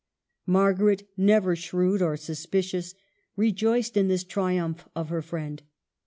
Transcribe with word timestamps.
Margaret, 0.47 1.07
never 1.15 1.55
shrewd 1.55 2.01
or 2.01 2.17
suspicious, 2.17 2.95
rejoiced 3.35 3.95
in 3.95 4.07
this 4.07 4.23
triumph 4.23 4.89
of 4.95 5.09
her 5.09 5.21
friend. 5.21 5.61